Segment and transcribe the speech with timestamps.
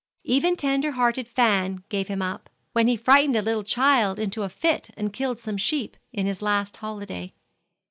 [0.23, 4.49] Even tender hearted Fan gave him up, when he frightened a little child into a
[4.49, 7.33] fit and killed some sheep, in his last holiday.